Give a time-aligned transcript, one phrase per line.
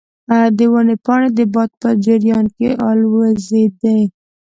[0.57, 3.99] د ونې پاڼې د باد په جریان کې الوزیدې.